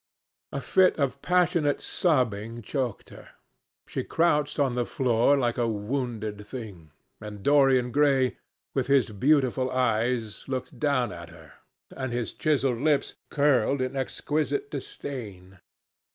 A 0.51 0.61
fit 0.61 0.99
of 0.99 1.21
passionate 1.21 1.79
sobbing 1.79 2.63
choked 2.63 3.11
her. 3.11 3.29
She 3.85 4.03
crouched 4.03 4.57
on 4.59 4.73
the 4.73 4.83
floor 4.87 5.37
like 5.37 5.59
a 5.59 5.67
wounded 5.67 6.43
thing, 6.47 6.89
and 7.19 7.43
Dorian 7.43 7.91
Gray, 7.91 8.37
with 8.73 8.87
his 8.87 9.11
beautiful 9.11 9.69
eyes, 9.69 10.43
looked 10.47 10.79
down 10.79 11.11
at 11.11 11.29
her, 11.29 11.53
and 11.91 12.11
his 12.11 12.33
chiselled 12.33 12.79
lips 12.79 13.13
curled 13.29 13.79
in 13.79 13.95
exquisite 13.95 14.71
disdain. 14.71 15.59